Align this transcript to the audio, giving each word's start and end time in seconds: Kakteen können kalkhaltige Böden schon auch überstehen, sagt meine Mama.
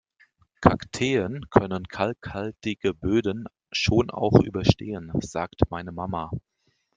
Kakteen 0.61 1.43
können 1.51 1.87
kalkhaltige 1.87 2.95
Böden 2.95 3.45
schon 3.71 4.09
auch 4.09 4.41
überstehen, 4.41 5.11
sagt 5.21 5.69
meine 5.69 5.91
Mama. 5.91 6.31